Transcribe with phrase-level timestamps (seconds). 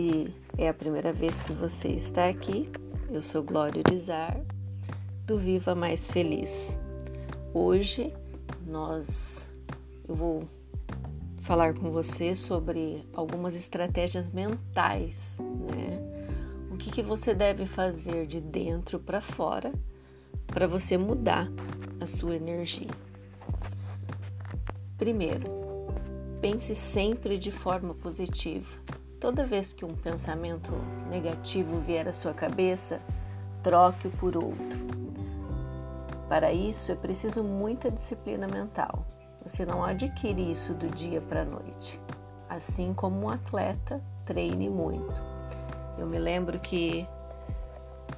[0.00, 2.70] Se é a primeira vez que você está aqui,
[3.10, 4.40] eu sou Glória Urizar,
[5.26, 6.74] do Viva Mais Feliz.
[7.52, 8.10] Hoje
[8.66, 9.46] nós
[10.08, 10.48] eu vou
[11.40, 16.00] falar com você sobre algumas estratégias mentais, né?
[16.70, 19.70] O que, que você deve fazer de dentro para fora
[20.46, 21.52] para você mudar
[22.00, 22.88] a sua energia.
[24.96, 25.44] Primeiro,
[26.40, 28.80] pense sempre de forma positiva.
[29.20, 30.72] Toda vez que um pensamento
[31.10, 33.02] negativo vier à sua cabeça,
[33.62, 34.80] troque-o por outro.
[36.26, 39.04] Para isso é preciso muita disciplina mental.
[39.44, 42.00] Você não adquire isso do dia para a noite.
[42.48, 45.20] Assim como um atleta, treine muito.
[45.98, 47.06] Eu me lembro que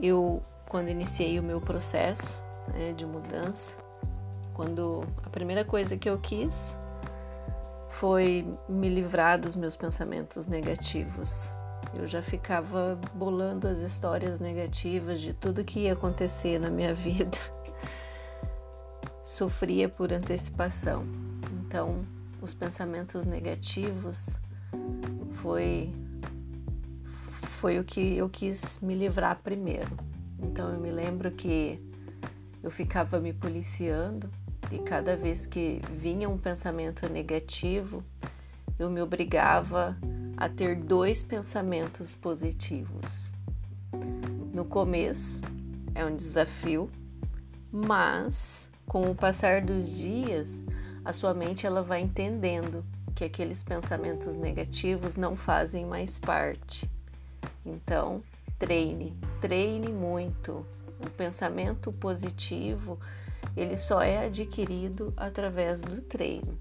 [0.00, 2.40] eu, quando iniciei o meu processo
[2.72, 3.76] né, de mudança,
[4.52, 6.76] quando a primeira coisa que eu quis
[7.94, 11.52] foi me livrar dos meus pensamentos negativos.
[11.94, 17.38] Eu já ficava bolando as histórias negativas de tudo que ia acontecer na minha vida.
[19.22, 21.04] Sofria por antecipação.
[21.64, 22.04] Então,
[22.42, 24.36] os pensamentos negativos
[25.34, 25.94] foi
[27.60, 29.96] foi o que eu quis me livrar primeiro.
[30.40, 31.80] Então, eu me lembro que
[32.62, 34.28] eu ficava me policiando
[34.74, 38.02] e cada vez que vinha um pensamento negativo,
[38.76, 39.96] eu me obrigava
[40.36, 43.32] a ter dois pensamentos positivos.
[44.52, 45.40] No começo
[45.94, 46.90] é um desafio,
[47.70, 50.60] mas com o passar dos dias,
[51.04, 56.90] a sua mente ela vai entendendo que aqueles pensamentos negativos não fazem mais parte.
[57.64, 58.20] Então,
[58.58, 60.66] treine, treine muito.
[61.00, 62.98] O pensamento positivo
[63.56, 66.58] ele só é adquirido através do treino.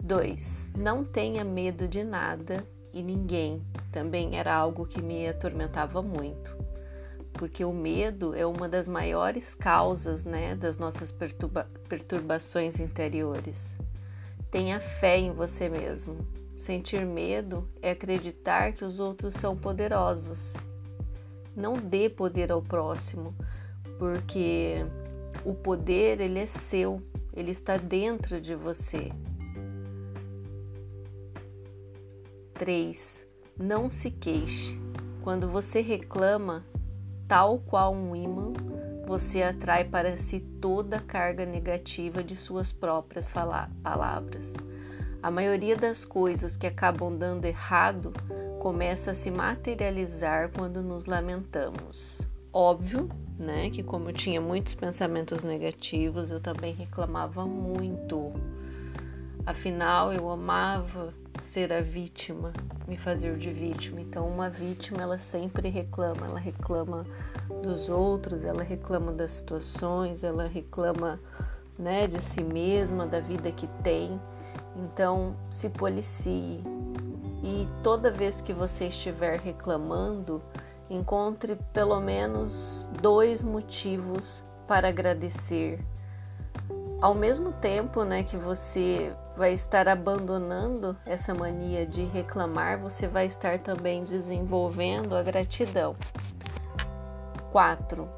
[0.00, 0.70] 2.
[0.76, 3.60] Não tenha medo de nada e ninguém.
[3.90, 6.56] Também era algo que me atormentava muito,
[7.32, 13.76] porque o medo é uma das maiores causas né, das nossas perturba perturbações interiores.
[14.50, 16.18] Tenha fé em você mesmo.
[16.58, 20.54] Sentir medo é acreditar que os outros são poderosos.
[21.54, 23.34] Não dê poder ao próximo,
[23.98, 24.84] porque
[25.46, 27.00] o poder ele é seu,
[27.32, 29.12] ele está dentro de você.
[32.54, 33.24] 3.
[33.56, 34.76] Não se queixe.
[35.22, 36.66] Quando você reclama,
[37.28, 38.52] tal qual um imã,
[39.06, 44.52] você atrai para si toda a carga negativa de suas próprias palavras.
[45.22, 48.12] A maioria das coisas que acabam dando errado
[48.58, 52.20] começa a se materializar quando nos lamentamos.
[52.52, 53.08] Óbvio
[53.38, 53.70] né?
[53.70, 58.32] Que como eu tinha muitos pensamentos negativos, eu também reclamava muito.
[59.44, 61.14] Afinal, eu amava
[61.44, 62.52] ser a vítima,
[62.86, 64.00] me fazer de vítima.
[64.00, 67.06] Então, uma vítima, ela sempre reclama, ela reclama
[67.62, 71.20] dos outros, ela reclama das situações, ela reclama,
[71.78, 74.20] né, de si mesma, da vida que tem.
[74.74, 76.62] Então, se policie.
[77.42, 80.42] E toda vez que você estiver reclamando,
[80.88, 85.84] Encontre pelo menos dois motivos para agradecer.
[87.00, 93.26] Ao mesmo tempo, né, que você vai estar abandonando essa mania de reclamar, você vai
[93.26, 95.94] estar também desenvolvendo a gratidão.
[97.52, 98.08] 4.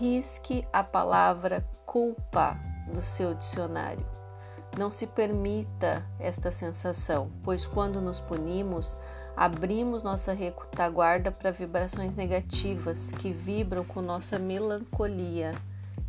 [0.00, 2.58] Risque a palavra culpa
[2.92, 4.04] do seu dicionário.
[4.76, 8.98] Não se permita esta sensação, pois quando nos punimos,
[9.36, 15.52] abrimos nossa retaguarda para vibrações negativas que vibram com nossa melancolia.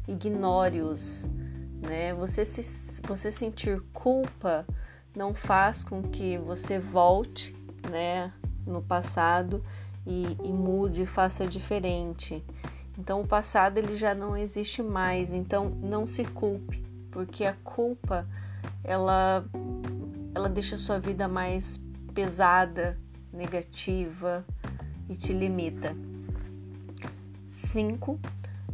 [0.08, 1.28] Ignore-os.
[1.82, 2.14] Né?
[2.14, 2.64] Você, se,
[3.08, 4.66] você sentir culpa
[5.16, 7.56] não faz com que você volte
[7.90, 8.32] né,
[8.66, 9.64] no passado
[10.06, 12.44] e, e mude, faça diferente.
[12.98, 15.34] Então o passado ele já não existe mais.
[15.34, 18.28] Então não se culpe, porque a culpa
[18.84, 19.46] ela
[20.34, 21.80] ela deixa a sua vida mais
[22.14, 22.98] pesada,
[23.36, 24.46] negativa
[25.10, 25.96] e te limita.
[27.52, 28.20] 5.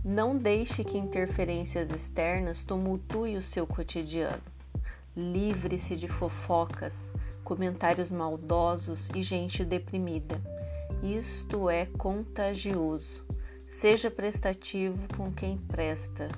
[0.04, 4.42] Não deixe que interferências externas tumultuem o seu cotidiano.
[5.16, 7.12] Livre-se de fofocas,
[7.44, 10.40] comentários maldosos e gente deprimida.
[11.04, 13.24] Isto é contagioso.
[13.68, 16.30] Seja prestativo com quem presta.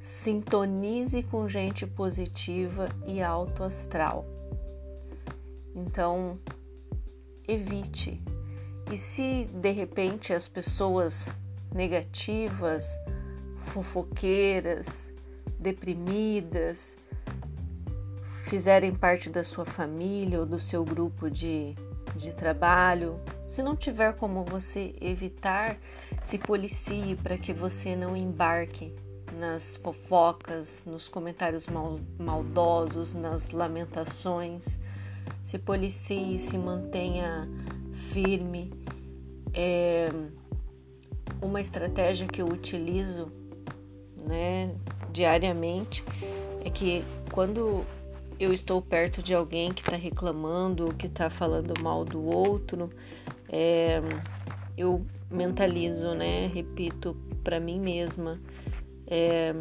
[0.00, 4.24] Sintonize com gente positiva e alto astral.
[5.74, 6.38] Então,
[7.48, 8.22] evite.
[8.92, 11.28] E se de repente as pessoas
[11.74, 12.86] negativas,
[13.66, 15.12] fofoqueiras,
[15.58, 16.96] deprimidas,
[18.46, 21.74] fizerem parte da sua família ou do seu grupo de,
[22.16, 23.20] de trabalho.
[23.46, 25.76] Se não tiver como você evitar,
[26.24, 28.94] se policie para que você não embarque
[29.38, 34.78] nas fofocas, nos comentários mal, maldosos, nas lamentações.
[35.42, 37.48] Se policie, se mantenha
[38.12, 38.72] firme.
[39.52, 40.08] É
[41.40, 43.32] uma estratégia que eu utilizo
[44.26, 44.74] né,
[45.12, 46.04] diariamente
[46.64, 47.02] é que
[47.32, 47.84] quando
[48.38, 52.90] eu estou perto de alguém que está reclamando, que está falando mal do outro,
[53.48, 54.00] é,
[54.76, 56.46] eu mentalizo, né?
[56.54, 58.40] Repito para mim mesma,
[59.06, 59.54] é,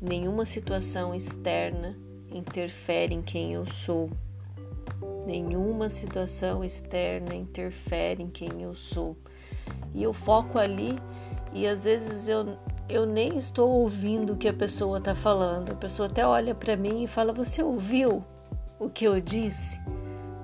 [0.00, 1.96] nenhuma situação externa
[2.30, 4.10] interfere em quem eu sou.
[5.28, 9.14] Nenhuma situação externa interfere em quem eu sou.
[9.94, 10.98] E eu foco ali
[11.52, 12.56] e às vezes eu,
[12.88, 15.70] eu nem estou ouvindo o que a pessoa está falando.
[15.70, 18.24] A pessoa até olha para mim e fala: Você ouviu
[18.80, 19.78] o que eu disse?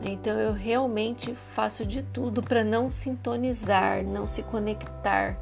[0.02, 5.38] Então eu realmente faço de tudo para não sintonizar, não se conectar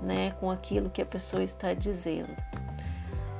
[0.00, 2.30] né, com aquilo que a pessoa está dizendo.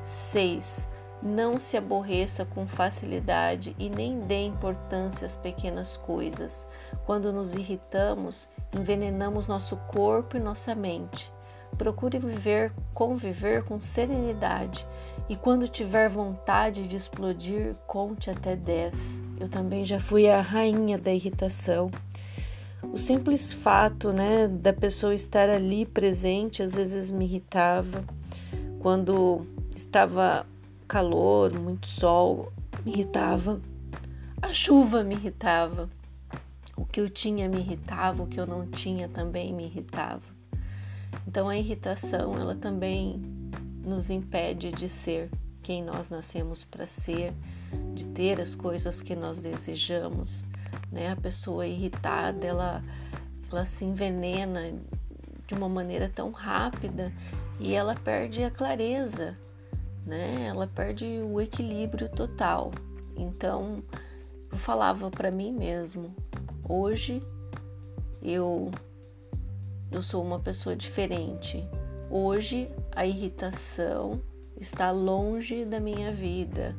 [0.02, 0.84] 6.
[1.24, 6.68] Não se aborreça com facilidade e nem dê importância às pequenas coisas.
[7.06, 8.46] Quando nos irritamos,
[8.78, 11.32] envenenamos nosso corpo e nossa mente.
[11.78, 14.86] Procure viver, conviver com serenidade
[15.26, 19.22] e quando tiver vontade de explodir, conte até 10.
[19.40, 21.90] Eu também já fui a rainha da irritação.
[22.82, 28.04] O simples fato, né, da pessoa estar ali presente às vezes me irritava.
[28.80, 30.46] Quando estava
[30.86, 32.52] calor, muito sol,
[32.84, 33.60] me irritava.
[34.40, 35.88] A chuva me irritava.
[36.76, 40.22] O que eu tinha me irritava, o que eu não tinha também me irritava.
[41.26, 43.20] Então a irritação, ela também
[43.84, 45.30] nos impede de ser
[45.62, 47.32] quem nós nascemos para ser,
[47.94, 50.44] de ter as coisas que nós desejamos,
[50.90, 51.12] né?
[51.12, 52.82] A pessoa irritada, ela
[53.50, 54.74] ela se envenena
[55.46, 57.12] de uma maneira tão rápida
[57.60, 59.36] e ela perde a clareza,
[60.04, 60.46] né?
[60.46, 62.70] Ela perde o equilíbrio total.
[63.16, 63.82] Então,
[64.50, 66.14] eu falava para mim mesmo,
[66.68, 67.22] hoje
[68.22, 68.70] eu
[69.90, 71.64] eu sou uma pessoa diferente.
[72.10, 74.20] Hoje a irritação
[74.60, 76.76] está longe da minha vida.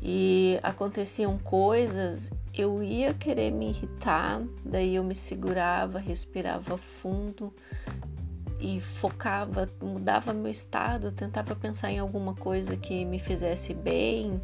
[0.00, 7.52] E aconteciam coisas, eu ia querer me irritar, daí eu me segurava, respirava fundo
[8.58, 14.40] e focava, mudava meu estado, tentava pensar em alguma coisa que me fizesse bem,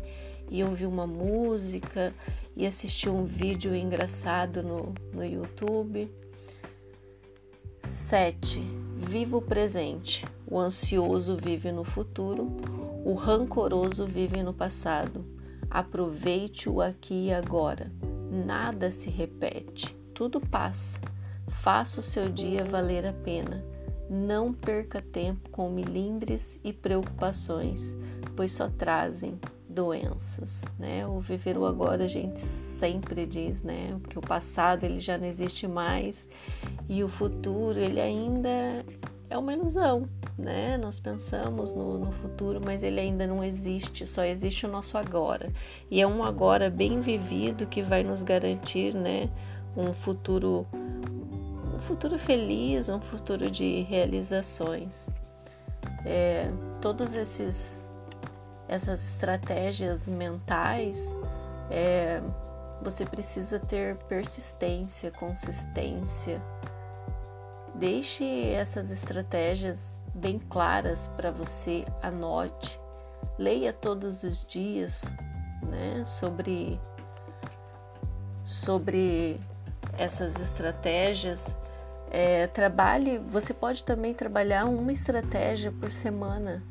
[0.50, 2.12] e ouvir uma música
[2.56, 6.10] e assistir um vídeo engraçado no, no YouTube.
[7.82, 8.60] 7.
[8.96, 10.24] Viva o presente.
[10.46, 12.56] O ansioso vive no futuro,
[13.04, 15.24] o rancoroso vive no passado.
[15.70, 17.90] Aproveite o aqui e agora.
[18.30, 21.00] Nada se repete, tudo passa.
[21.48, 23.73] Faça o seu dia valer a pena.
[24.14, 27.96] Não perca tempo com milindres e preocupações,
[28.36, 29.36] pois só trazem
[29.68, 31.04] doenças, né?
[31.04, 33.98] O viver o agora a gente sempre diz, né?
[34.00, 36.28] Porque o passado ele já não existe mais
[36.88, 38.84] e o futuro ele ainda
[39.28, 40.08] é uma ilusão,
[40.38, 40.78] né?
[40.78, 45.52] Nós pensamos no, no futuro, mas ele ainda não existe, só existe o nosso agora.
[45.90, 49.28] E é um agora bem vivido que vai nos garantir, né?
[49.76, 50.64] Um futuro,
[51.84, 55.08] futuro feliz, um futuro de realizações.
[56.04, 56.50] É,
[56.80, 57.84] todos esses
[58.68, 61.14] essas estratégias mentais,
[61.70, 62.20] é,
[62.82, 66.40] você precisa ter persistência, consistência.
[67.74, 72.80] Deixe essas estratégias bem claras para você, anote,
[73.38, 75.02] leia todos os dias
[75.62, 76.80] né, sobre,
[78.44, 79.40] sobre
[79.98, 81.56] essas estratégias.
[82.16, 86.62] É, trabalhe, você pode também trabalhar uma estratégia por semana,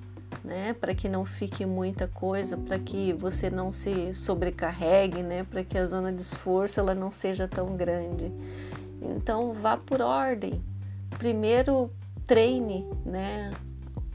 [0.41, 0.71] né?
[0.71, 5.43] Para que não fique muita coisa, para que você não se sobrecarregue, né?
[5.43, 8.31] Para que a zona de esforço ela não seja tão grande.
[9.01, 10.63] Então vá por ordem.
[11.17, 11.91] Primeiro
[12.25, 13.51] treine, né?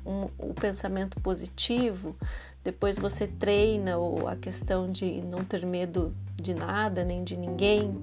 [0.07, 2.17] Um, o pensamento positivo.
[2.65, 8.03] Depois você treina a questão de não ter medo de nada nem de ninguém.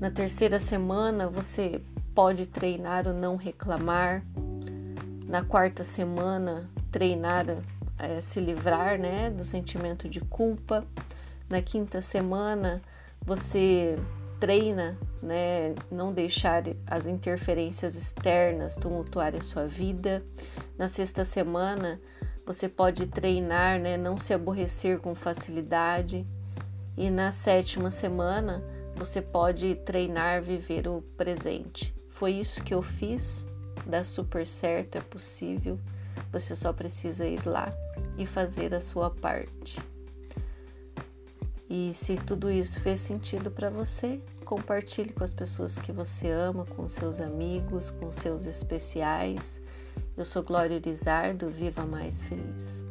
[0.00, 1.82] Na terceira semana você
[2.18, 4.24] pode treinar o não reclamar.
[5.24, 7.46] Na quarta semana treinar
[7.96, 10.84] é, se livrar né, do sentimento de culpa.
[11.48, 12.82] Na quinta semana,
[13.24, 13.96] você
[14.40, 20.20] treina, né, não deixar as interferências externas tumultuarem sua vida.
[20.76, 22.00] Na sexta semana,
[22.44, 26.26] você pode treinar, né, não se aborrecer com facilidade.
[26.96, 28.60] E na sétima semana,
[28.96, 31.96] você pode treinar viver o presente.
[32.18, 33.46] Foi isso que eu fiz,
[33.86, 35.78] dá super certo, é possível.
[36.32, 37.72] Você só precisa ir lá
[38.16, 39.78] e fazer a sua parte.
[41.70, 46.64] E se tudo isso fez sentido para você, compartilhe com as pessoas que você ama,
[46.64, 49.60] com seus amigos, com seus especiais.
[50.16, 52.87] Eu sou Glória Urizardo, Viva Mais Feliz.